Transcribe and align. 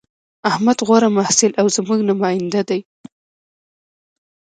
احمد 0.49 0.77
غوره 0.87 1.09
محصل 1.17 1.51
او 1.59 1.65
زموږ 1.75 1.99
نماینده 2.09 2.61
دی 2.69 2.79